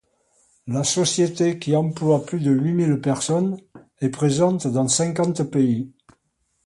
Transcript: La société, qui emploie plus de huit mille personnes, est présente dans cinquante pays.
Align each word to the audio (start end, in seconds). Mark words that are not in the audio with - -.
La 0.65 0.83
société, 0.83 1.59
qui 1.59 1.75
emploie 1.75 2.25
plus 2.25 2.39
de 2.39 2.49
huit 2.49 2.73
mille 2.73 2.99
personnes, 3.01 3.61
est 3.99 4.09
présente 4.09 4.65
dans 4.65 4.87
cinquante 4.87 5.43
pays. 5.43 5.91